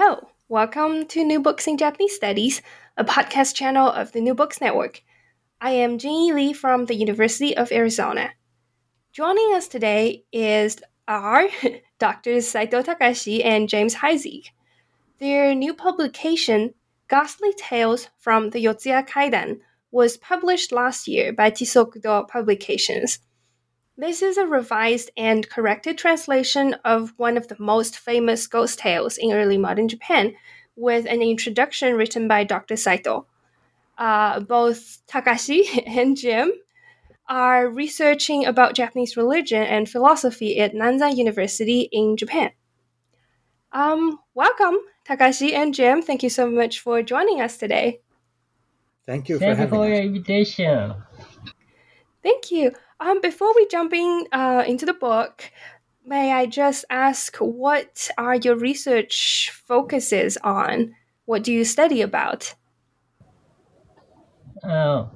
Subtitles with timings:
[0.00, 2.62] Hello, welcome to New Books in Japanese Studies,
[2.96, 5.02] a podcast channel of the New Books Network.
[5.60, 8.30] I am Jinyi Lee from the University of Arizona.
[9.10, 11.48] Joining us today is our
[11.98, 12.48] Drs.
[12.52, 14.50] Saito Takashi and James Heisig.
[15.18, 16.74] Their new publication,
[17.08, 19.58] Ghastly Tales from the Yotsuya Kaidan,
[19.90, 23.18] was published last year by Chisokudo Publications.
[24.00, 29.18] This is a revised and corrected translation of one of the most famous ghost tales
[29.18, 30.36] in early modern Japan,
[30.76, 32.76] with an introduction written by Dr.
[32.76, 33.26] Saito.
[33.98, 36.52] Uh, both Takashi and Jim
[37.28, 42.52] are researching about Japanese religion and philosophy at Nanzan University in Japan.
[43.72, 44.76] Um, welcome,
[45.08, 46.02] Takashi and Jim.
[46.02, 48.00] Thank you so much for joining us today.
[49.06, 49.88] Thank you for Thank you for us.
[49.88, 50.94] your invitation.
[52.22, 52.72] Thank you.
[53.00, 55.52] Um, before we jump in uh, into the book,
[56.04, 60.96] may I just ask what are your research focuses on?
[61.24, 62.54] What do you study about?
[64.64, 65.08] Oh,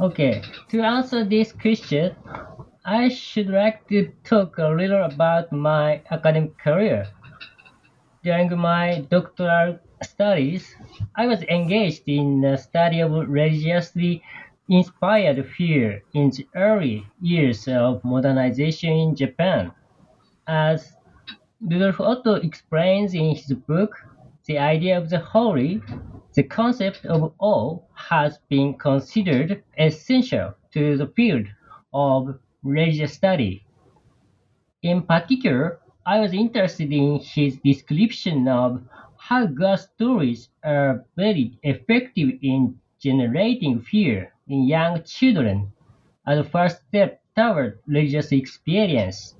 [0.00, 0.42] okay.
[0.70, 2.16] To answer this question,
[2.84, 7.06] I should like to talk a little about my academic career.
[8.24, 10.74] During my doctoral studies,
[11.14, 14.22] I was engaged in the study of religiously
[14.68, 19.72] inspired fear in the early years of modernization in Japan.
[20.46, 20.96] As
[21.60, 23.94] Rudolf Otto explains in his book,
[24.46, 25.82] The Idea of the Holy,
[26.34, 31.46] the concept of awe has been considered essential to the field
[31.92, 33.64] of religious study.
[34.82, 38.82] In particular, I was interested in his description of
[39.16, 45.72] how ghost stories are very effective in generating fear in young children
[46.26, 49.34] as a first step toward religious experience.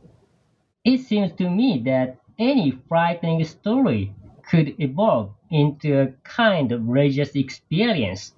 [0.85, 4.15] It seems to me that any frightening story
[4.49, 8.33] could evolve into a kind of religious experience,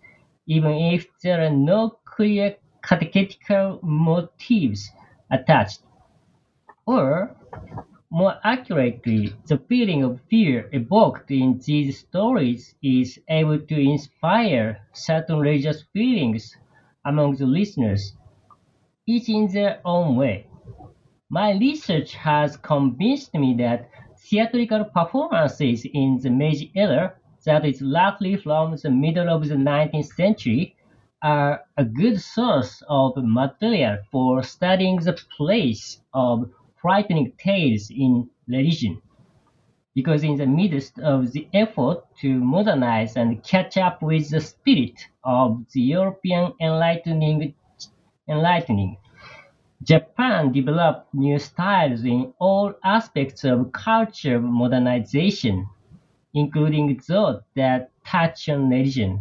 [0.47, 4.91] even if there are no clear catechetical motives
[5.31, 5.81] attached.
[6.87, 7.37] Or,
[8.11, 15.39] more accurately, the feeling of fear evoked in these stories is able to inspire certain
[15.39, 16.57] religious feelings
[17.05, 18.17] among the listeners,
[19.07, 20.47] each in their own way.
[21.31, 23.89] My research has convinced me that
[24.19, 30.13] theatrical performances in the Meiji era, that is roughly from the middle of the 19th
[30.15, 30.75] century,
[31.23, 36.51] are a good source of material for studying the place of
[36.81, 39.01] frightening tales in religion.
[39.95, 45.07] Because in the midst of the effort to modernize and catch up with the spirit
[45.25, 47.55] of the European enlightening,
[48.29, 48.97] enlightening
[49.83, 55.67] Japan developed new styles in all aspects of culture modernization,
[56.35, 59.21] including those that touch on religion.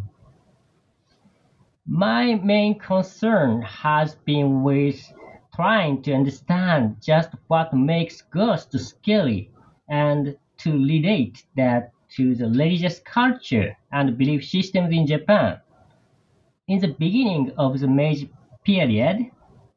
[1.87, 5.13] My main concern has been with
[5.59, 9.51] trying to understand just what makes ghosts scary
[9.89, 15.59] and to relate that to the religious culture and belief systems in Japan.
[16.69, 18.31] In the beginning of the Meiji
[18.63, 19.17] period,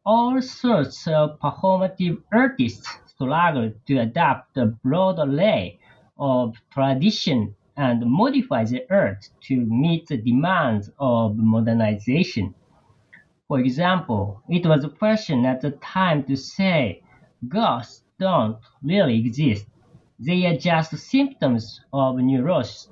[0.07, 5.81] all sorts of performative artists struggled to adapt a broad array
[6.17, 12.55] of tradition and modify the art to meet the demands of modernization.
[13.53, 17.03] For example, it was fashioned at the time to say
[17.47, 19.67] ghosts don't really exist.
[20.19, 22.89] They are just symptoms of neurosis.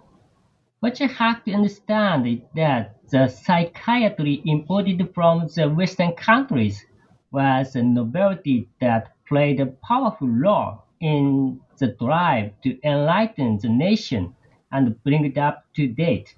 [0.81, 6.85] What you have to understand is that the psychiatry imported from the Western countries
[7.33, 14.35] was a novelty that played a powerful role in the drive to enlighten the nation
[14.71, 16.35] and bring it up to date.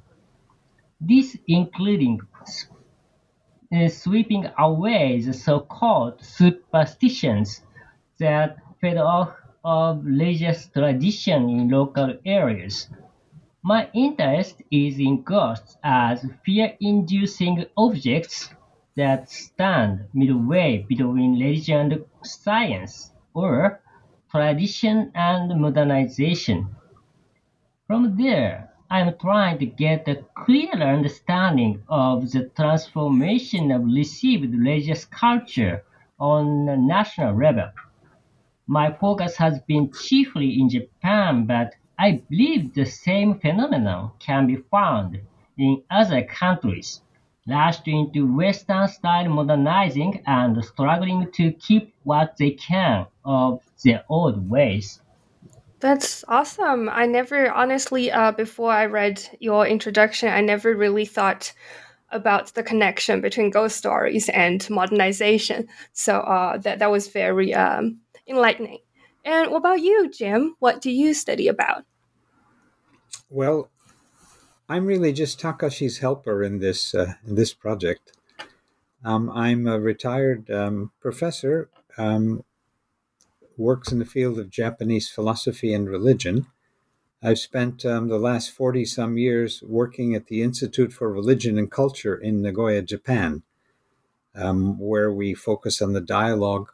[1.01, 2.21] This including
[3.73, 7.63] Uh, sweeping away the so-called superstitions
[8.19, 9.31] that fed off
[9.65, 12.89] of religious tradition in local areas.
[13.63, 18.51] My interest is in ghosts as fear-inducing objects
[18.97, 23.81] that stand midway between religion and science, or
[24.31, 26.69] tradition and modernization.
[27.87, 34.53] From there, I am trying to get a clearer understanding of the transformation of received
[34.53, 35.83] religious culture
[36.21, 37.71] on a national level.
[38.67, 44.57] My focus has been chiefly in Japan, but I believe the same phenomenon can be
[44.57, 45.19] found
[45.57, 47.01] in other countries,
[47.47, 54.51] lashed into Western style modernizing and struggling to keep what they can of their old
[54.51, 55.01] ways.
[55.83, 56.89] That's awesome.
[56.89, 61.53] I never, honestly, uh, before I read your introduction, I never really thought
[62.13, 65.67] about the connection between ghost stories and modernization.
[65.93, 67.99] So uh, that that was very um,
[68.29, 68.79] enlightening.
[69.25, 70.55] And what about you, Jim?
[70.61, 71.85] What do you study about?
[73.29, 73.69] Well,
[74.69, 78.13] I'm really just Takashi's helper in this uh, in this project.
[79.05, 82.45] Um, I'm a retired um, professor, um,
[83.57, 86.47] works in the field of Japanese philosophy and religion.
[87.23, 91.71] I've spent um, the last 40 some years working at the Institute for Religion and
[91.71, 93.43] Culture in Nagoya, Japan,
[94.35, 96.71] um, where we focus on the dialogue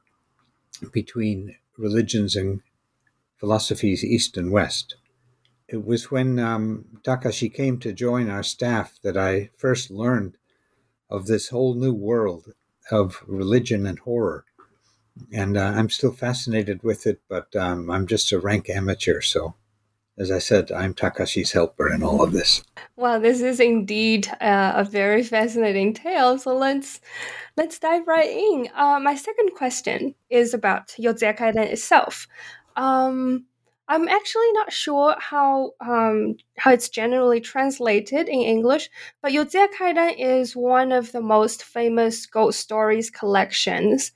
[0.93, 2.63] between religions and
[3.37, 4.97] philosophies east and west.
[5.69, 10.39] It was when um, Takashi came to join our staff that I first learned
[11.11, 12.53] of this whole new world
[12.91, 14.45] of religion and horror.
[15.33, 19.21] And uh, I'm still fascinated with it, but um, I'm just a rank amateur.
[19.21, 19.55] So,
[20.19, 22.63] as I said, I'm Takashi's helper in all of this.
[22.97, 26.39] Well, this is indeed uh, a very fascinating tale.
[26.39, 27.01] So let's
[27.57, 28.69] let's dive right in.
[28.75, 32.27] Uh, my second question is about Yotsuya itself.
[32.77, 33.47] Um,
[33.91, 38.91] I'm actually not sure how um, how it's generally translated in English,
[39.23, 44.13] but Yotsuya is one of the most famous ghost stories collections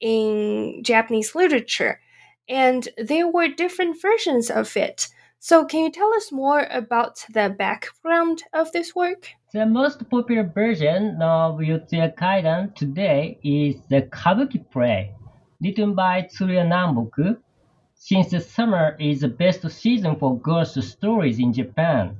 [0.00, 2.00] in Japanese literature,
[2.48, 5.08] and there were different versions of it.
[5.38, 9.28] So, can you tell us more about the background of this work?
[9.52, 15.14] The most popular version of Yotsuya Kaidan today is the Kabuki play,
[15.62, 17.36] written by Tsuruya Namboku.
[17.94, 22.16] Since the summer is the best season for ghost stories in Japan,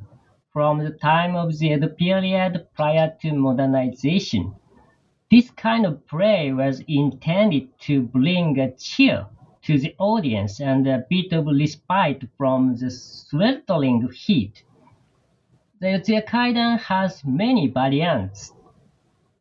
[0.52, 4.54] from the time of the Edo period prior to modernization.
[5.36, 9.26] This kind of play was intended to bring a cheer
[9.64, 14.64] to the audience and a bit of respite from the sweltering heat.
[15.78, 18.54] The Kaidan has many variants.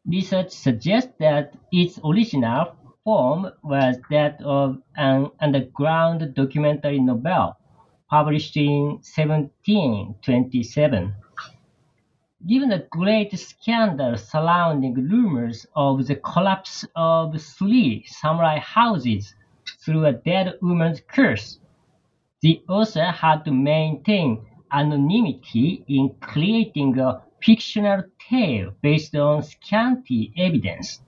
[0.06, 2.76] Research suggests that its original
[3.06, 7.56] form was that of an underground documentary novel
[8.10, 11.14] published in 1727.
[12.48, 19.34] Given the great scandal surrounding rumors of the collapse of three samurai houses
[19.84, 21.60] through a dead woman's curse,
[22.42, 31.02] the author had to maintain anonymity in creating a fictional tale based on scanty evidence.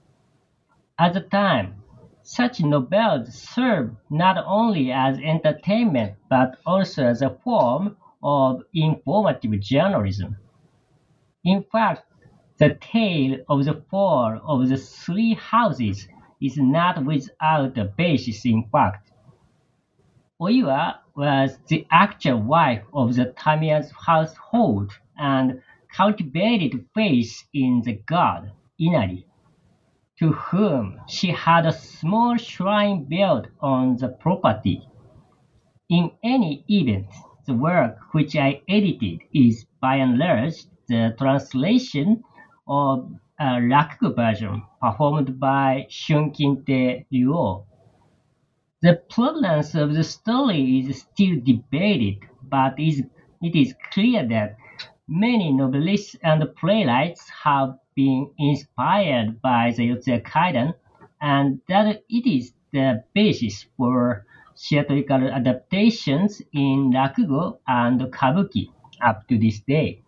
[0.98, 1.84] At the time,
[2.24, 10.36] such novels served not only as entertainment but also as a form of informative journalism.
[11.48, 12.04] In fact,
[12.58, 16.06] the tale of the fall of the three houses
[16.42, 19.14] is not without a basis in fact.
[20.42, 28.52] Oiwa was the actual wife of the Tamiya's household and cultivated faith in the god
[28.78, 29.26] Inari,
[30.20, 34.86] to whom she had a small shrine built on the property.
[35.88, 37.08] In any event,
[37.46, 42.24] the work which I edited is by and large the translation
[42.68, 47.66] of uh, a Rakugo version performed by Shunkintei Ryuo.
[48.82, 53.04] The provenance of the story is still debated, but is
[53.42, 54.58] it is clear that
[55.08, 60.74] many novelists and playwrights have been inspired by the Yotsuya Kaidan
[61.22, 64.26] and that it is the basis for
[64.58, 68.68] theatrical adaptations in rakugo and kabuki
[69.02, 70.02] up to this day.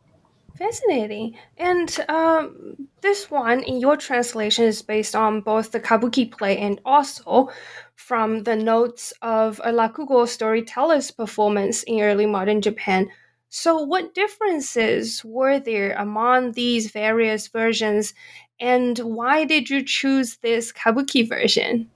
[0.60, 1.38] Fascinating.
[1.58, 6.82] And um, this one, in your translation, is based on both the kabuki play and
[6.84, 7.50] also
[7.96, 13.08] from the notes of a rakugo storyteller's performance in early modern Japan.
[13.48, 18.13] So, what differences were there among these various versions,
[18.60, 21.89] and why did you choose this kabuki version?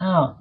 [0.00, 0.36] Oh,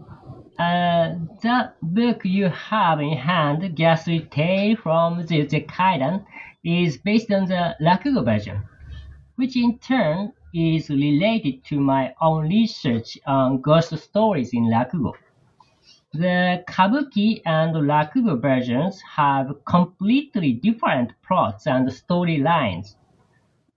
[0.59, 6.25] uh, the book you have in hand, Ghastly Tale from the Kaidan,
[6.67, 8.61] is based on the Rakugo version,
[9.37, 15.13] which in turn is related to my own research on ghost stories in Rakugo.
[16.13, 22.95] The Kabuki and Rakugo versions have completely different plots and storylines.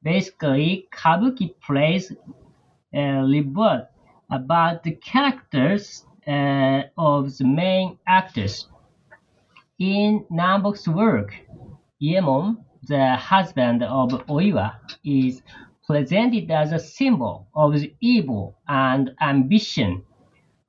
[0.02, 3.86] Basically, Kabuki plays uh, revert
[4.32, 8.66] about the characters uh, of the main actors.
[9.78, 11.34] In Namboku's work,
[12.02, 12.56] Iemon
[12.88, 15.42] the husband of Oiwa, is
[15.86, 20.02] presented as a symbol of evil and ambition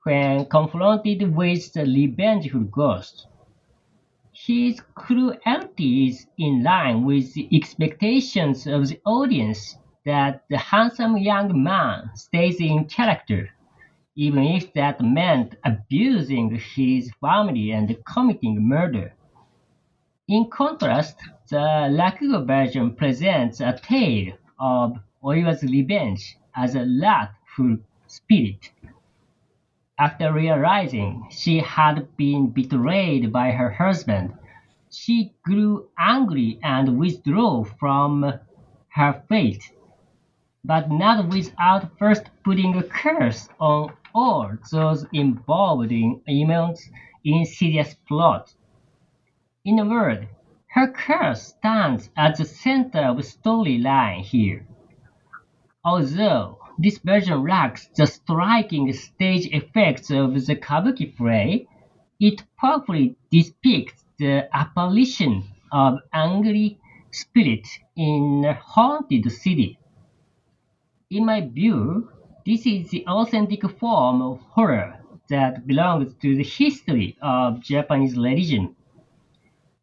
[0.04, 3.28] when confronted with the revengeful ghost.
[4.34, 11.62] His cruelty is in line with the expectations of the audience that the handsome young
[11.62, 13.50] man stays in character,
[14.16, 19.14] even if that meant abusing his family and committing murder.
[20.28, 21.20] In contrast,
[21.52, 27.78] the Rakugo version presents a tale of Oiwa's revenge as a wrathful
[28.08, 28.72] spirit.
[30.00, 34.34] After realizing she had been betrayed by her husband,
[34.90, 38.34] she grew angry and withdrew from
[38.88, 39.74] her fate,
[40.64, 46.90] but not without first putting a curse on all those involved in Iemon's
[47.26, 48.54] insidious plot.
[49.66, 50.30] In a word,
[50.74, 54.66] her curse stands at the center of the storyline here.
[55.84, 61.68] Although this version lacks the striking stage effects of the kabuki play,
[62.22, 66.80] it powerfully depicts the apparition of angry
[67.12, 69.78] spirit in a haunted city.
[71.10, 72.10] In my view,
[72.46, 78.76] this is the authentic form of horror that belongs to the history of Japanese religion.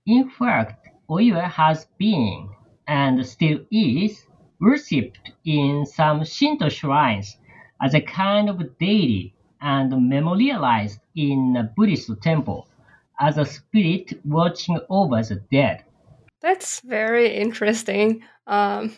[0.08, 2.48] In fact, Oiwa has been,
[2.86, 4.26] and still is,
[4.58, 7.36] worshipped in some Shinto shrines
[7.82, 12.66] as a kind of deity and memorialized in a Buddhist temple
[13.20, 15.84] as a spirit watching over the dead.
[16.40, 18.96] That's very interesting, um,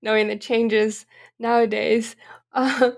[0.00, 1.04] knowing the changes
[1.38, 2.16] nowadays.
[2.54, 2.92] Uh,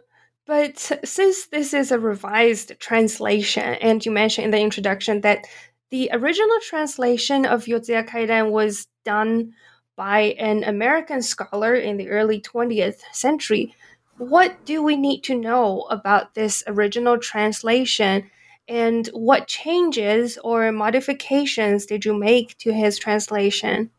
[0.46, 5.46] but since this is a revised translation, and you mentioned in the introduction that
[5.90, 9.52] the original translation of Yotsuya Kaidan was done
[9.96, 13.74] by an American scholar in the early 20th century.
[14.16, 18.30] What do we need to know about this original translation
[18.68, 23.90] and what changes or modifications did you make to his translation?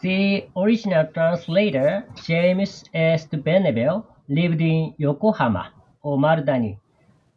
[0.00, 3.26] The original translator, James S.
[3.26, 5.72] Benneville, lived in Yokohama
[6.02, 6.78] or Marudani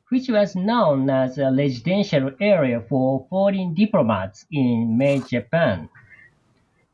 [0.10, 5.90] which was known as a residential area for foreign diplomats in Meiji Japan.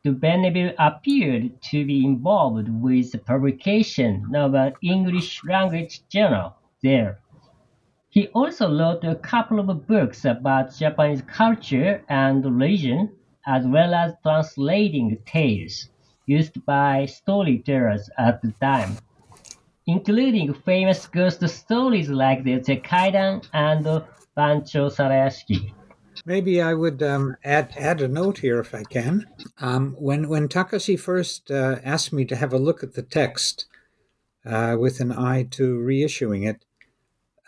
[0.03, 7.19] De appeared to be involved with the publication of an English language journal there.
[8.09, 13.11] He also wrote a couple of books about Japanese culture and religion,
[13.45, 15.89] as well as translating tales
[16.25, 18.97] used by storytellers at the time
[19.87, 24.03] including famous ghost stories like the Kaidan and
[24.35, 25.73] Bancho Sarayashiki.
[26.25, 29.27] Maybe I would um, add add a note here if I can.
[29.59, 33.65] Um, when when Takashi first uh, asked me to have a look at the text
[34.45, 36.65] uh, with an eye to reissuing it,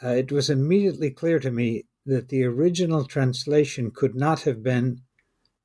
[0.03, 5.01] uh, it was immediately clear to me that the original translation could not have been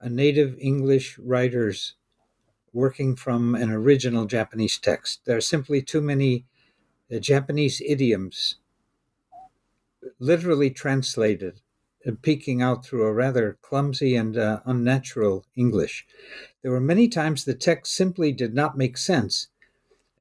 [0.00, 1.94] a native English writer's
[2.72, 5.20] working from an original Japanese text.
[5.24, 6.46] There are simply too many
[7.18, 8.56] Japanese idioms,
[10.20, 11.60] literally translated
[12.04, 16.06] and peeking out through a rather clumsy and uh, unnatural English.
[16.62, 19.48] There were many times the text simply did not make sense,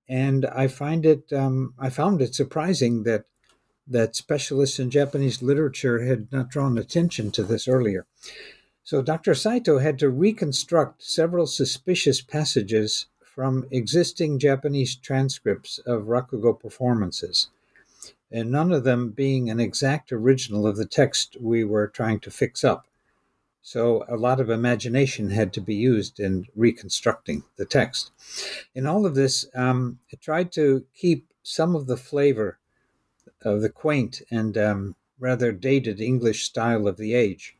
[0.07, 3.25] and I find it um, I found it surprising that
[3.87, 8.05] that specialists in Japanese literature had not drawn attention to this earlier.
[8.83, 9.35] So Dr.
[9.35, 13.07] Saito had to reconstruct several suspicious passages
[13.39, 17.47] from existing Japanese transcripts of Rakugo performances,
[18.29, 22.29] and none of them being an exact original of the text we were trying to
[22.29, 22.85] fix up.
[23.61, 28.11] So a lot of imagination had to be used in reconstructing the text.
[28.75, 32.59] In all of this, um, I tried to keep some of the flavor
[33.41, 37.55] of the quaint and um, rather dated English style of the age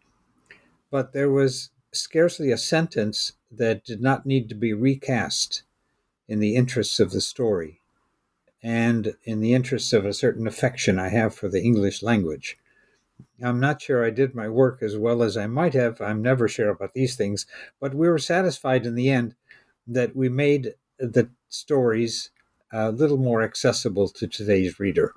[0.91, 5.63] but there was scarcely a sentence that did not need to be recast
[6.29, 7.81] in the interests of the story
[8.61, 12.57] and in the interests of a certain affection I have for the English language.
[13.43, 15.99] I'm not sure I did my work as well as I might have.
[15.99, 17.47] I'm never sure about these things,
[17.79, 19.35] but we were satisfied in the end
[19.87, 22.29] that we made the stories
[22.71, 25.13] a little more accessible to today's reader.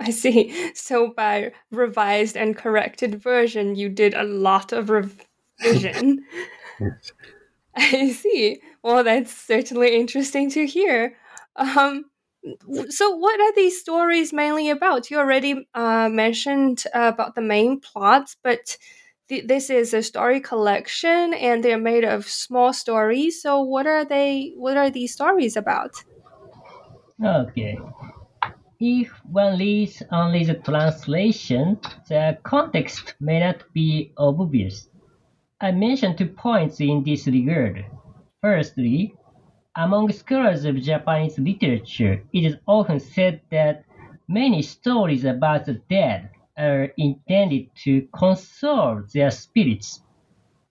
[0.00, 0.72] I see.
[0.74, 6.24] So by revised and corrected version, you did a lot of revision.
[6.80, 7.12] yes.
[7.76, 8.60] I see.
[8.88, 11.14] Well, that's certainly interesting to hear.
[11.56, 12.06] Um,
[12.88, 15.10] so, what are these stories mainly about?
[15.10, 18.78] You already uh, mentioned uh, about the main plots, but
[19.28, 23.42] th- this is a story collection, and they're made of small stories.
[23.42, 24.54] So, what are they?
[24.56, 25.90] What are these stories about?
[27.22, 27.78] Okay.
[28.80, 31.78] If one reads only the translation,
[32.08, 34.88] the context may not be obvious.
[35.60, 37.84] I mention two points in this regard.
[38.40, 39.14] Firstly,
[39.74, 43.84] among scholars of Japanese literature, it is often said that
[44.28, 50.04] many stories about the dead are intended to console their spirits.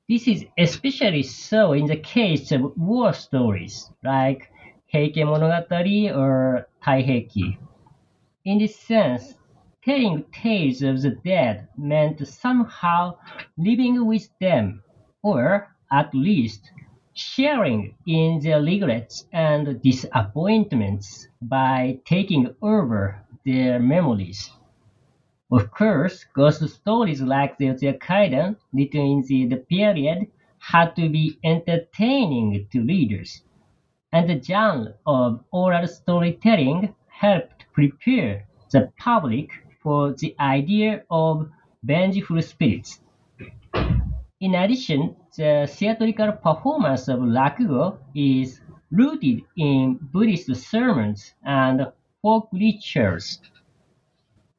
[0.08, 4.50] This is especially so in the case of war stories like
[4.94, 7.58] Heike Monogatari or Taiheiki.
[8.46, 9.36] In this sense,
[9.84, 13.18] telling tales of the dead meant somehow
[13.58, 14.84] living with them,
[15.22, 16.72] or at least
[17.18, 24.52] sharing in their regrets and disappointments by taking over their memories.
[25.52, 30.28] Of course, ghost stories like the Kaidan, written in the, the period,
[30.60, 33.44] had to be entertaining to readers,
[34.12, 39.50] and the genre of oral storytelling helped prepare the public
[39.82, 41.50] for the idea of
[41.84, 43.00] vengeful spirits.
[44.40, 51.92] In addition, the uh, theatrical performance of Rakugo is rooted in Buddhist sermons and
[52.24, 53.40] folk rituals.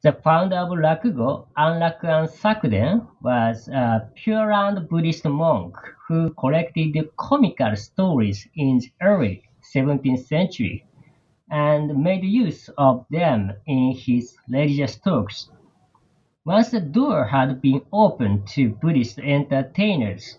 [0.04, 5.74] The founder of Rakugo, Anrakuan Sakuden, was a Pure Land Buddhist monk
[6.06, 9.42] who collected comical stories in the early
[9.74, 10.84] 17th century
[11.50, 15.50] and made use of them in his religious talks.
[16.44, 20.38] Once the door had been opened to Buddhist entertainers,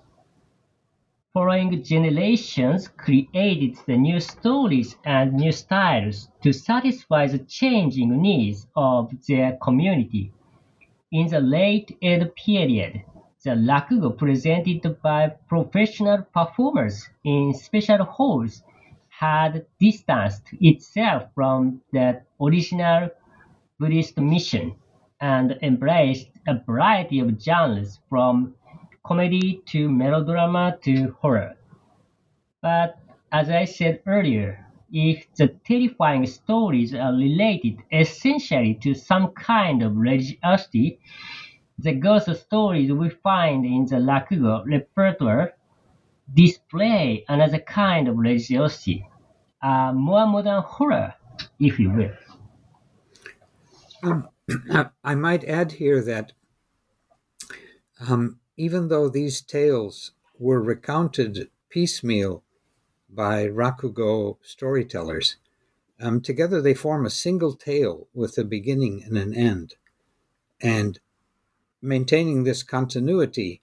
[1.33, 9.11] following generations created the new stories and new styles to satisfy the changing needs of
[9.27, 10.31] their community.
[11.11, 13.03] In the late Edo period,
[13.43, 18.63] the rakugo presented by professional performers in special halls
[19.09, 23.09] had distanced itself from the original
[23.79, 24.73] Buddhist mission
[25.21, 28.55] and embraced a variety of genres from
[29.03, 31.55] comedy to melodrama to horror.
[32.62, 32.99] But
[33.31, 39.95] as I said earlier, if the terrifying stories are related essentially to some kind of
[39.95, 40.99] religiosity,
[41.77, 45.53] the ghost stories we find in the Rakugo repertoire
[46.33, 49.07] display another kind of religiosity,
[49.62, 51.13] a more modern horror,
[51.59, 52.12] if you will.
[54.03, 54.29] Um,
[55.03, 56.33] I might add here that
[58.07, 62.43] um, even though these tales were recounted piecemeal
[63.09, 65.37] by Rakugo storytellers,
[66.01, 69.75] um, together they form a single tale with a beginning and an end.
[70.61, 70.99] And
[71.81, 73.61] maintaining this continuity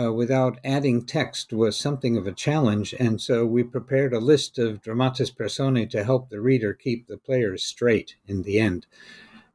[0.00, 4.56] uh, without adding text was something of a challenge, and so we prepared a list
[4.56, 8.86] of dramatis personae to help the reader keep the players straight in the end.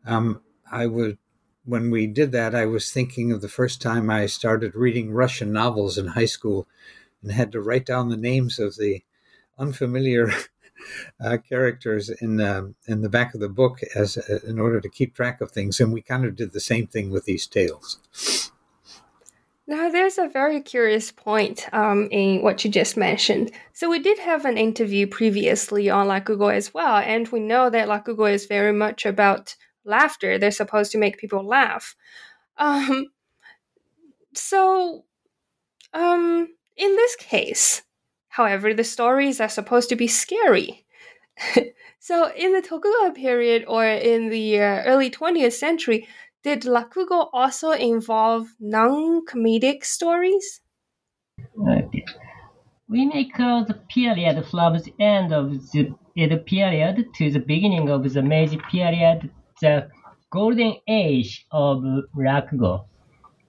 [0.05, 1.19] Um, I would,
[1.65, 5.51] when we did that, I was thinking of the first time I started reading Russian
[5.51, 6.67] novels in high school,
[7.21, 9.03] and had to write down the names of the
[9.57, 10.31] unfamiliar
[11.23, 14.89] uh, characters in the in the back of the book as uh, in order to
[14.89, 15.79] keep track of things.
[15.79, 17.99] And we kind of did the same thing with these tales.
[19.67, 23.51] Now, there's a very curious point um, in what you just mentioned.
[23.71, 27.87] So, we did have an interview previously on Rakugo as well, and we know that
[27.87, 30.37] Rakugo is very much about laughter.
[30.37, 31.95] They're supposed to make people laugh.
[32.57, 33.07] Um,
[34.33, 35.05] so,
[35.93, 37.83] Um, in this case,
[38.29, 40.85] however, the stories are supposed to be scary.
[41.99, 46.07] so, in the Tokugawa period or in the uh, early 20th century,
[46.43, 50.61] did Rakugo also involve non comedic stories?
[52.87, 57.89] We may call the period from the end of the Edo period to the beginning
[57.89, 59.29] of the Meiji period
[59.61, 59.87] the
[60.31, 61.83] golden age of
[62.15, 62.85] Rakugo.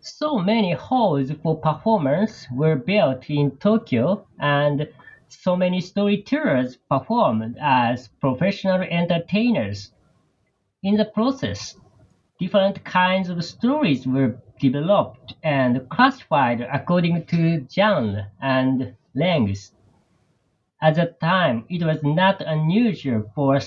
[0.01, 4.87] So many halls for performance were built in Tokyo, and
[5.29, 9.93] so many storytellers performed as professional entertainers.
[10.83, 11.77] In the process,
[12.39, 19.71] different kinds of stories were developed and classified according to genre and length.
[20.83, 23.61] At that time, it was not unusual for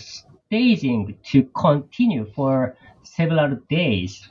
[0.48, 4.30] staging to continue for several days.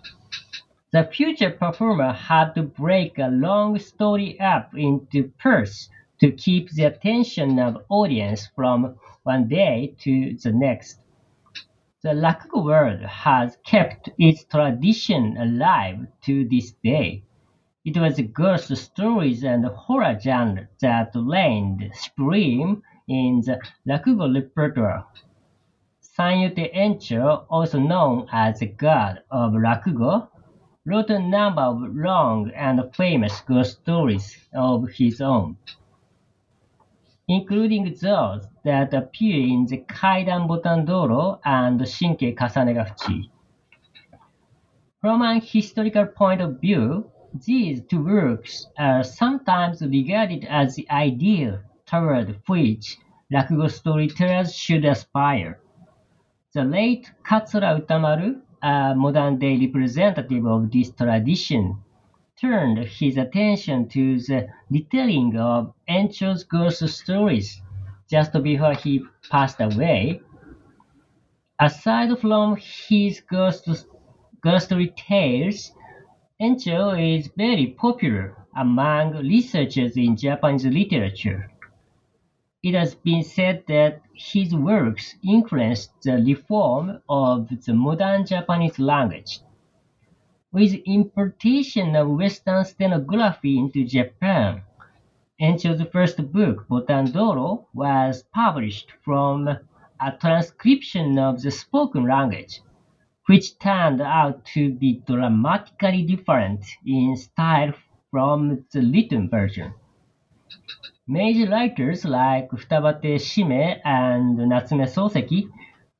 [0.92, 5.88] The future performer had to break a long story up into parts
[6.20, 11.00] to keep the attention of audience from one day to the next.
[12.02, 17.24] The Rakugo world has kept its tradition alive to this day.
[17.84, 25.06] It was ghost stories and horror genre that reigned supreme in the Rakugo repertoire.
[26.16, 30.28] Sanyutei Encho, also known as the god of Rakugo,
[30.86, 35.56] wrote a number of long and famous ghost stories of his own,
[37.26, 43.28] including those that appear in the Kaidan Botandoro and Shinkei Kasanegafuchi.
[45.00, 47.10] From an historical point of view,
[47.44, 52.98] these two works are sometimes regarded as the ideal toward which
[53.32, 55.60] Rakugo storytellers should aspire.
[56.54, 61.76] The late Katsura Utamaru a modern-day representative of this tradition,
[62.40, 67.60] turned his attention to the retelling of Encho's ghost stories
[68.10, 70.22] just before he passed away.
[71.58, 73.68] Aside from his ghost,
[74.40, 75.72] ghostly tales,
[76.40, 81.50] Encho is very popular among researchers in Japanese literature.
[82.64, 89.40] It has been said that his works influenced the reform of the modern Japanese language.
[90.50, 94.62] With importation of Western stenography into Japan,
[95.38, 102.62] Encho's first book, Botandoro, was published from a transcription of the spoken language,
[103.26, 107.74] which turned out to be dramatically different in style
[108.10, 109.74] from the written version.
[111.06, 115.50] Meiji writers like Futabatei Shimei and Natsume Soseki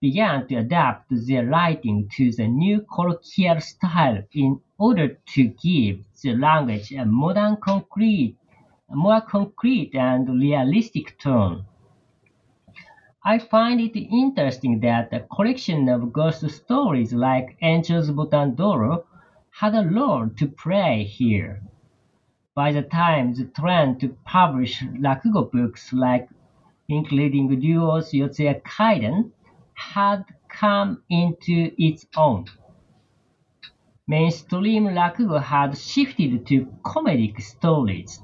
[0.00, 6.34] began to adapt their writing to the new colloquial style in order to give the
[6.34, 8.38] language a modern concrete,
[8.88, 11.66] more concrete and realistic tone.
[13.22, 19.04] I find it interesting that a collection of ghost stories like Angel's Encho's Botandoro
[19.50, 21.60] had a role to play here.
[22.56, 26.28] By the time the trend to publish Rakugo books like
[26.88, 29.32] including Ryuo's Yotsuya Kaidan
[29.74, 32.46] had come into its own.
[34.06, 38.22] Mainstream Rakugo had shifted to comedic stories.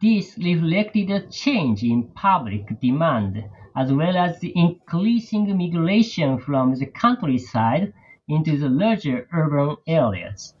[0.00, 3.44] This reflected a change in public demand
[3.76, 7.92] as well as the increasing migration from the countryside
[8.26, 10.54] into the larger urban areas.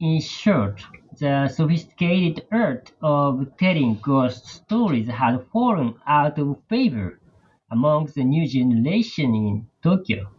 [0.00, 0.82] In short,
[1.18, 7.20] the sophisticated art of telling ghost stories had fallen out of favor
[7.70, 10.30] among the new generation in Tokyo.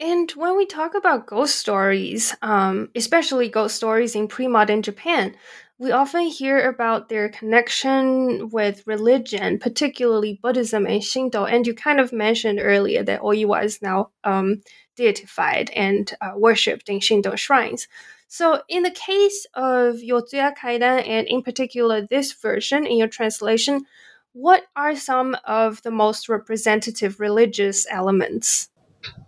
[0.00, 5.36] And when we talk about ghost stories, um, especially ghost stories in pre modern Japan,
[5.78, 11.44] we often hear about their connection with religion, particularly Buddhism and Shinto.
[11.44, 14.62] And you kind of mentioned earlier that Oiwa is now um,
[15.00, 17.88] deified and uh, worshipped in Shinto shrines.
[18.28, 23.86] So, in the case of Yotsuya Kaidan, and in particular this version in your translation,
[24.32, 28.68] what are some of the most representative religious elements?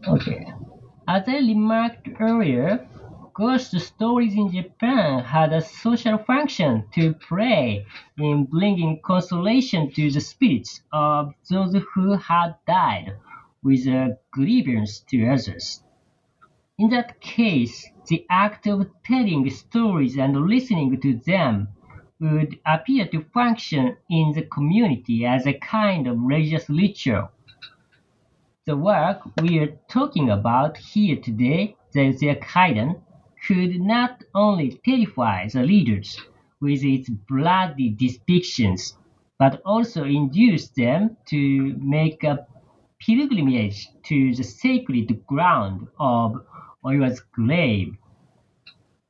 [0.07, 0.47] Okay.
[1.09, 2.87] As I remarked earlier,
[3.35, 7.85] ghost stories in Japan had a social function to play
[8.19, 13.17] in bringing consolation to the spirits of those who had died
[13.63, 15.83] with a grievance to others.
[16.79, 21.69] In that case, the act of telling stories and listening to them
[22.19, 27.31] would appear to function in the community as a kind of religious ritual.
[28.65, 33.01] The work we are talking about here today, the Kaidan,
[33.47, 36.21] could not only terrify the readers
[36.61, 38.97] with its bloody depictions,
[39.39, 42.47] but also induce them to make a
[43.05, 46.41] pilgrimage to the sacred ground of
[46.85, 47.97] Oiwa's grave.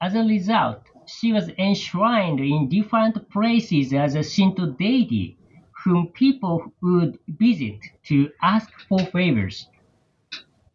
[0.00, 5.37] As a result, she was enshrined in different places as a Shinto deity
[5.85, 9.68] whom people would visit to ask for favors.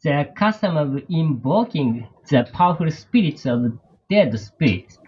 [0.03, 4.99] The custom of invoking the powerful spirits of dead spirits,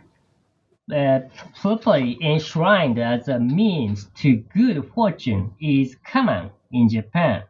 [0.94, 1.20] uh,
[1.62, 7.44] properly enshrined as a means to good fortune, is common in Japan.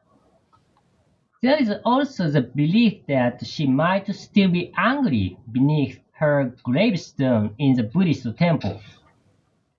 [1.42, 7.76] There is also the belief that she might still be angry beneath her gravestone in
[7.76, 8.82] the Buddhist temple.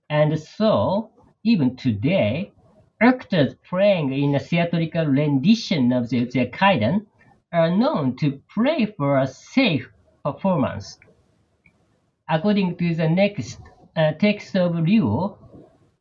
[0.09, 1.11] And so,
[1.43, 2.51] even today,
[2.99, 7.05] actors playing in a theatrical rendition of the Kaidan
[7.53, 9.87] are known to pray for a safe
[10.25, 10.97] performance.
[12.27, 13.59] According to the next
[13.95, 15.37] uh, text of Ryuo,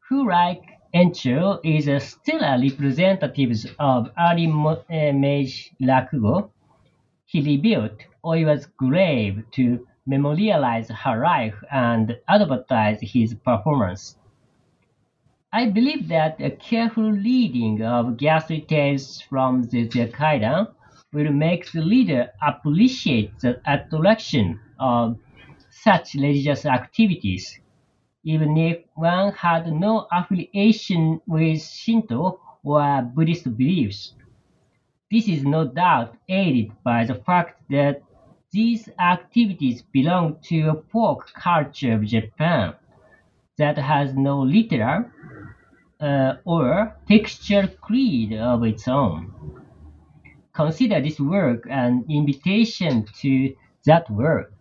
[0.09, 6.51] who like Encho is still a representative of early Meiji Rakugo.
[7.27, 14.19] He rebuilt Oiwa's grave to memorialize her life and advertise his performance.
[15.53, 20.67] I believe that a careful reading of ghastly tales from the Kaidan
[21.13, 25.19] will make the reader appreciate the attraction of
[25.71, 27.60] such religious activities
[28.25, 34.15] even if one had no affiliation with Shinto or Buddhist beliefs.
[35.11, 38.03] This is no doubt aided by the fact that
[38.53, 42.75] these activities belong to a folk culture of Japan
[43.59, 45.05] that has no literal
[46.01, 49.33] uh, or textual creed of its own.
[50.53, 53.55] Consider this work an invitation to
[53.87, 54.53] that work.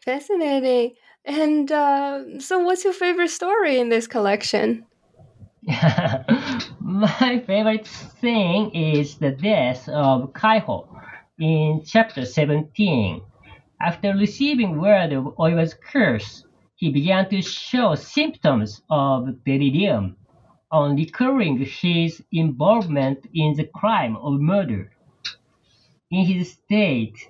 [0.00, 0.94] Fascinating.
[1.26, 4.86] And uh, so, what's your favorite story in this collection?
[6.80, 10.86] My favorite thing is the death of Kaiho
[11.40, 13.20] in chapter 17.
[13.80, 16.44] After receiving word of Oiwa's curse,
[16.76, 20.16] he began to show symptoms of delirium
[20.70, 24.92] on recalling his involvement in the crime of murder.
[26.12, 27.28] In his state,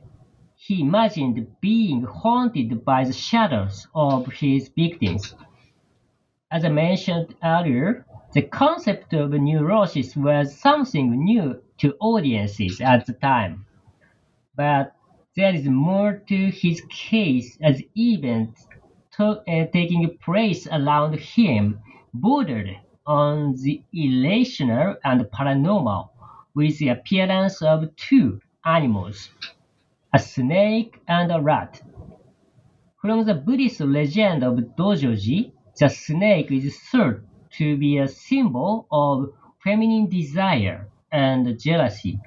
[0.66, 5.32] he imagined being haunted by the shadows of his victims.
[6.50, 13.12] As I mentioned earlier, the concept of neurosis was something new to audiences at the
[13.12, 13.64] time.
[14.56, 14.96] But
[15.36, 18.66] there is more to his case as events
[19.12, 21.78] to, uh, taking place around him
[22.12, 22.76] bordered
[23.06, 26.08] on the irrational and paranormal
[26.54, 29.30] with the appearance of two animals
[30.16, 31.82] a snake and a rat.
[33.02, 37.20] From the Buddhist legend of Dojoji, the snake is thought
[37.58, 42.18] to be a symbol of feminine desire and jealousy.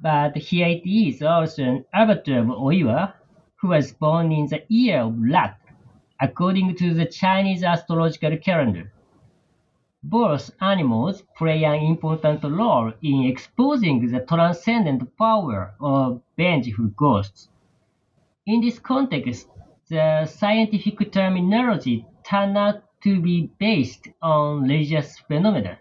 [0.00, 3.14] But here it is also an avatar of Oiwa,
[3.56, 5.58] who was born in the year of rat,
[6.20, 8.92] according to the Chinese astrological calendar.
[10.04, 17.48] Both animals play an important role in exposing the transcendent power of vengeful ghosts.
[18.44, 19.48] In this context,
[19.88, 25.78] the scientific terminology turned out to be based on religious phenomena,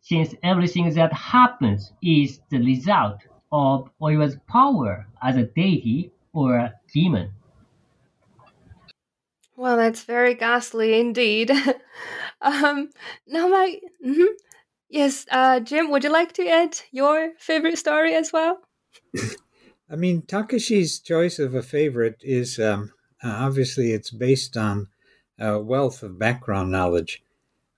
[0.00, 6.74] since everything that happens is the result of Oiwa's power as a deity or a
[6.92, 7.30] demon.
[9.56, 11.50] Well, that's very ghastly indeed.
[12.42, 12.90] um,
[13.26, 14.32] now, my mm-hmm.
[14.88, 18.60] yes, uh, Jim, would you like to add your favorite story as well?
[19.90, 22.92] I mean, Takashi's choice of a favorite is um,
[23.24, 24.88] uh, obviously it's based on
[25.38, 27.22] a wealth of background knowledge,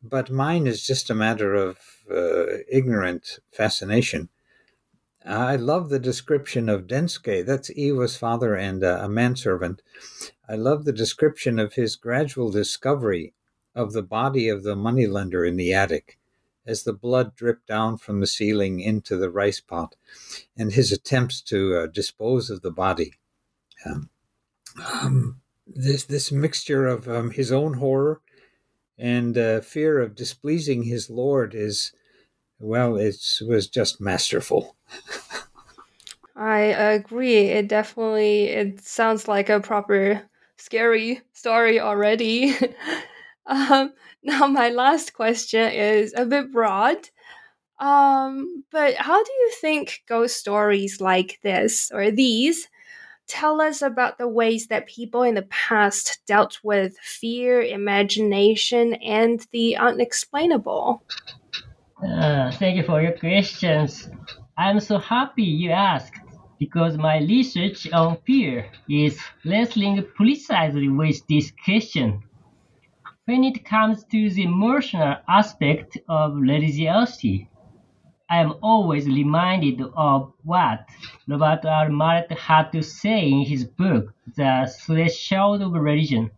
[0.02, 1.78] but mine is just a matter of
[2.10, 4.28] uh, ignorant fascination.
[5.24, 7.44] I love the description of Densuke.
[7.44, 9.82] That's Iwa's father and uh, a manservant.
[10.48, 13.34] I love the description of his gradual discovery
[13.74, 16.18] of the body of the moneylender in the attic
[16.66, 19.96] as the blood dripped down from the ceiling into the rice pot
[20.56, 23.14] and his attempts to uh, dispose of the body.
[23.86, 24.10] Um,
[24.92, 28.20] um, this, this mixture of um, his own horror
[28.98, 31.92] and uh, fear of displeasing his lord is
[32.60, 34.76] well, it was just masterful.
[36.36, 37.48] I agree.
[37.48, 40.22] It definitely it sounds like a proper
[40.58, 42.54] scary story already.
[43.50, 46.96] um, now, my last question is a bit broad.
[47.78, 52.68] Um, but how do you think ghost stories like this or these
[53.26, 59.46] tell us about the ways that people in the past dealt with fear, imagination, and
[59.52, 61.02] the unexplainable?
[62.06, 64.10] Uh, thank you for your questions.
[64.58, 66.14] I'm so happy you asked
[66.58, 72.22] because my research on fear is wrestling precisely with this question.
[73.26, 77.50] When it comes to the emotional aspect of religiosity,
[78.30, 80.88] I am always reminded of what
[81.28, 81.90] Robert R.
[81.90, 86.30] Marett had to say in his book, The Threshold of Religion.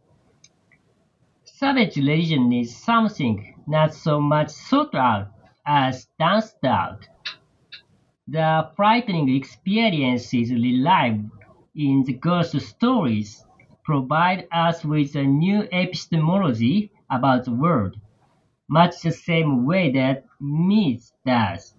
[1.44, 5.28] Savage religion is something not so much sought out
[5.64, 7.06] as danced out.
[8.26, 11.30] The frightening experiences relived
[11.76, 13.46] in the ghost stories
[13.84, 17.96] provide us with a new epistemology about the world,
[18.68, 21.74] much the same way that myth does.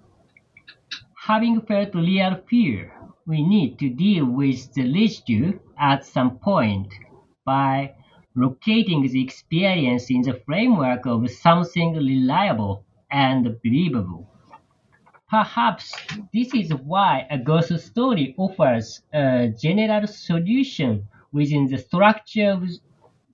[1.25, 2.93] Having felt real fear,
[3.25, 6.93] we need to deal with the residue at some point
[7.45, 7.93] by
[8.35, 14.27] locating the experience in the framework of something reliable and believable.
[15.29, 15.95] Perhaps
[16.33, 22.63] this is why a ghost story offers a general solution within the structure of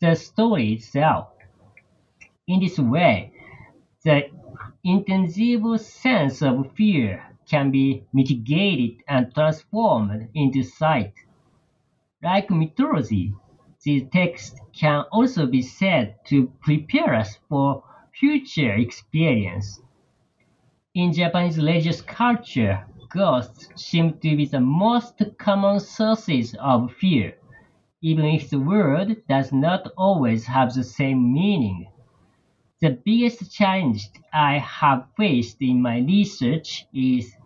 [0.01, 1.27] the story itself.
[2.47, 3.31] In this way,
[4.03, 4.31] the
[4.83, 11.13] intangible sense of fear can be mitigated and transformed into sight.
[12.23, 13.33] Like mythology,
[13.83, 17.83] these texts can also be said to prepare us for
[18.13, 19.81] future experience.
[20.93, 27.35] In Japanese religious culture, ghosts seem to be the most common sources of fear,
[28.01, 31.87] even if the word does not always have the same meaning.
[32.81, 37.37] The biggest challenge I have faced in my research is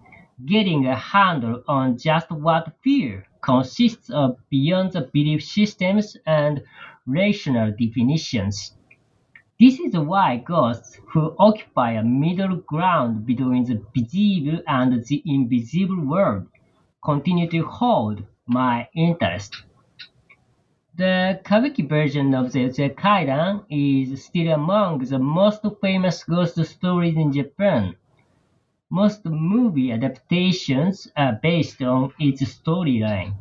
[0.45, 6.61] getting a handle on just what fear consists of beyond the belief systems and
[7.05, 8.75] rational definitions.
[9.59, 15.99] This is why ghosts, who occupy a middle ground between the visible and the invisible
[16.05, 16.47] world,
[17.03, 19.63] continue to hold my interest.
[20.95, 27.15] The Kabuki version of the Yotsuya Kaidan is still among the most famous ghost stories
[27.15, 27.95] in Japan.
[28.91, 33.34] Most movie adaptations are based on its storyline.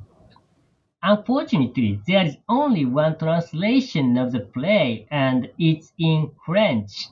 [1.02, 7.08] Unfortunately, there is only one translation of the play and it's in French.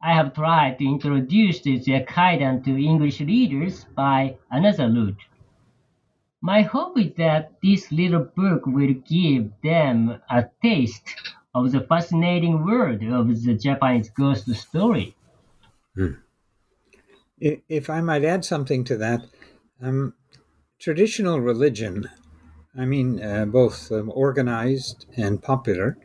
[0.00, 5.27] I have tried to introduce the Kaidan to English readers by another route.
[6.40, 11.02] My hope is that this little book will give them a taste
[11.54, 15.16] of the fascinating world of the Japanese ghost story.
[15.96, 16.12] Hmm.
[17.40, 19.22] If I might add something to that,
[19.80, 20.14] um,
[20.78, 22.08] traditional religion,
[22.76, 25.98] I mean, uh, both um, organized and popular,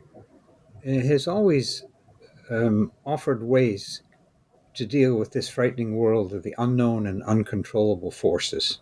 [0.86, 1.84] uh, has always
[2.50, 4.02] um, offered ways
[4.74, 8.80] to deal with this frightening world of the unknown and uncontrollable forces.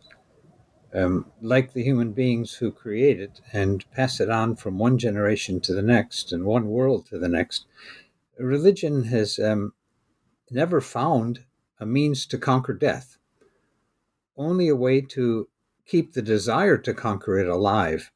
[0.94, 5.58] Um, like the human beings who create it and pass it on from one generation
[5.60, 7.64] to the next and one world to the next,
[8.38, 9.72] religion has um,
[10.50, 11.44] never found
[11.80, 13.16] a means to conquer death,
[14.36, 15.48] only a way to
[15.86, 18.10] keep the desire to conquer it alive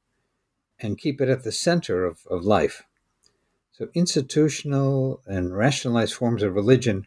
[0.79, 2.85] and keep it at the center of, of life.
[3.73, 7.07] So, institutional and rationalized forms of religion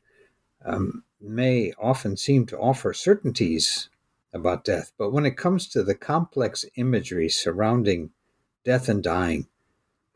[0.64, 3.90] um, may often seem to offer certainties
[4.34, 8.12] about death, but when it comes to the complex imagery surrounding
[8.64, 9.48] death and dying,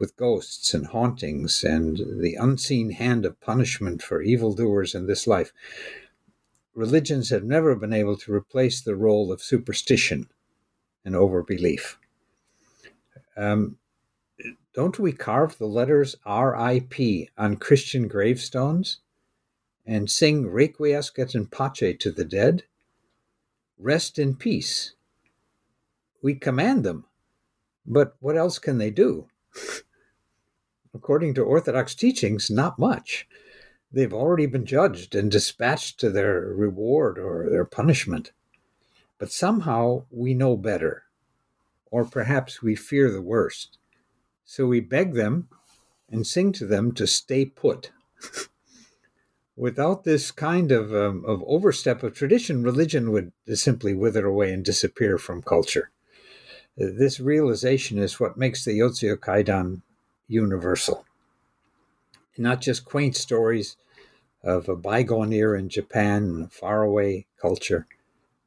[0.03, 5.53] with ghosts and hauntings and the unseen hand of punishment for evildoers in this life,
[6.73, 10.27] religions have never been able to replace the role of superstition
[11.05, 11.95] and overbelief.
[13.37, 13.77] Um,
[14.73, 18.97] don't we carve the letters RIP on Christian gravestones
[19.85, 22.63] and sing Requiescat in Pace to the dead?
[23.83, 24.93] Rest in peace.
[26.21, 27.03] We command them,
[27.85, 29.27] but what else can they do?
[30.93, 33.27] According to Orthodox teachings, not much
[33.91, 38.31] they've already been judged and dispatched to their reward or their punishment.
[39.19, 41.03] But somehow we know better,
[41.91, 43.77] or perhaps we fear the worst.
[44.45, 45.49] So we beg them
[46.09, 47.91] and sing to them to stay put.
[49.55, 54.65] Without this kind of, um, of overstep of tradition, religion would simply wither away and
[54.65, 55.91] disappear from culture.
[56.75, 59.83] This realization is what makes the Yotsuya Kaidan
[60.27, 61.05] universal.
[62.35, 63.77] Not just quaint stories
[64.43, 67.85] of a bygone era in Japan and a faraway culture,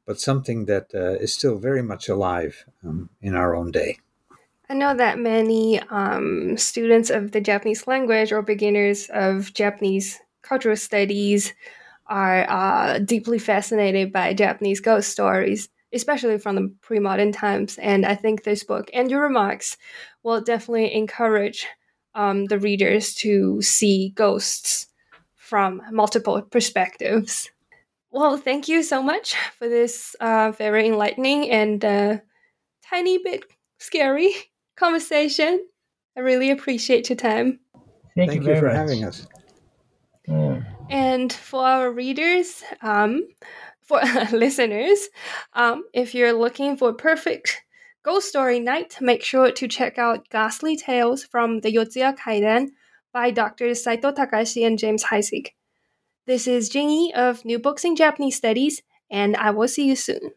[0.05, 3.99] but something that uh, is still very much alive um, in our own day.
[4.69, 10.75] I know that many um, students of the Japanese language or beginners of Japanese cultural
[10.75, 11.53] studies
[12.07, 17.77] are uh, deeply fascinated by Japanese ghost stories, especially from the pre modern times.
[17.79, 19.77] And I think this book and your remarks
[20.23, 21.67] will definitely encourage
[22.15, 24.87] um, the readers to see ghosts
[25.35, 27.49] from multiple perspectives.
[28.11, 32.17] Well, thank you so much for this uh, very enlightening and uh,
[32.89, 33.43] tiny bit
[33.79, 34.33] scary
[34.77, 35.67] conversation.
[36.15, 37.59] I really appreciate your time.
[38.15, 38.77] Thank, Thank you, you, very for much.
[38.77, 39.27] having us.
[40.27, 40.65] Mm.
[40.89, 43.27] And for our readers, um,
[43.81, 44.01] for
[44.31, 45.09] listeners,
[45.53, 47.63] um, if you're looking for perfect
[48.03, 52.69] ghost story night, make sure to check out Ghastly Tales from the Yotsuya Kaidan
[53.11, 53.73] by Dr.
[53.73, 55.47] Saito Takashi and James Heisig.
[56.25, 60.31] This is Jingy of New Books in Japanese Studies, and I will see you soon.